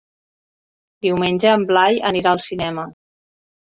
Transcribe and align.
Diumenge 1.07 1.53
en 1.59 1.69
Blai 1.75 2.03
anirà 2.13 2.35
al 2.35 2.45
cinema. 2.51 2.93